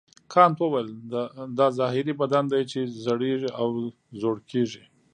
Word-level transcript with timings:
کانت 0.33 0.57
وویل 0.61 0.87
دا 1.57 1.67
ظاهري 1.79 2.13
بدن 2.21 2.43
دی 2.51 2.61
چې 2.71 2.79
زړیږي 3.05 3.49
او 3.61 3.67
زوړ 4.21 4.35
کیږي. 4.51 4.83